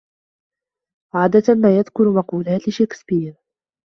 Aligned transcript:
عادة 1.13 1.53
ما 1.55 1.77
يذكر 1.77 2.11
مقولات 2.11 2.67
لشيكسبير. 2.67 3.35